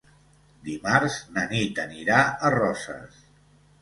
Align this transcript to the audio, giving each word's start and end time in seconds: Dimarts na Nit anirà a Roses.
Dimarts 0.69 1.17
na 1.37 1.43
Nit 1.53 1.83
anirà 1.85 2.25
a 2.49 2.55
Roses. 2.59 3.21